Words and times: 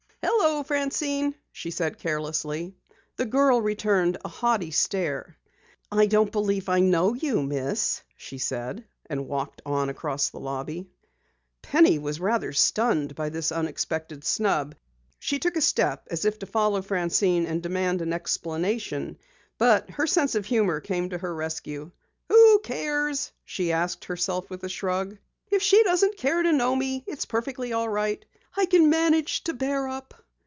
"Hello, 0.23 0.63
Francine," 0.63 1.33
she 1.51 1.71
said 1.71 1.97
carelessly. 1.97 2.75
The 3.15 3.25
girl 3.25 3.61
returned 3.61 4.17
a 4.23 4.27
haughty 4.27 4.69
stare. 4.69 5.37
"I 5.91 6.05
don't 6.07 6.31
believe 6.31 6.67
I 6.69 6.79
know 6.79 7.13
you, 7.15 7.41
Miss," 7.41 8.01
she 8.15 8.37
said, 8.37 8.85
and 9.09 9.27
walked 9.27 9.61
on 9.65 9.89
across 9.89 10.29
the 10.29 10.39
lobby. 10.39 10.87
Penny 11.63 11.97
was 11.99 12.19
rather 12.19 12.53
stunned 12.53 13.15
by 13.15 13.29
the 13.29 13.51
unexpected 13.55 14.23
snub. 14.23 14.75
She 15.19 15.39
took 15.39 15.55
a 15.57 15.61
step 15.61 16.07
as 16.11 16.25
if 16.25 16.37
to 16.39 16.45
follow 16.45 16.81
Francine 16.83 17.45
and 17.47 17.63
demand 17.63 18.01
an 18.03 18.13
explanation, 18.13 19.17
but 19.57 19.89
her 19.91 20.05
sense 20.05 20.35
of 20.35 20.45
humor 20.45 20.79
came 20.79 21.09
to 21.09 21.17
her 21.17 21.33
rescue. 21.33 21.89
"Who 22.29 22.59
cares?" 22.61 23.31
she 23.45 23.71
asked 23.71 24.05
herself 24.05 24.49
with 24.51 24.63
a 24.63 24.69
shrug. 24.69 25.17
"If 25.49 25.61
she 25.63 25.81
doesn't 25.83 26.17
care 26.17 26.43
to 26.43 26.51
know 26.51 26.75
me, 26.75 27.03
it's 27.07 27.25
perfectly 27.25 27.73
all 27.73 27.89
right. 27.89 28.23
I 28.55 28.65
can 28.65 28.89
manage 28.89 29.45
to 29.45 29.53
bear 29.53 29.87
up." 29.87 30.13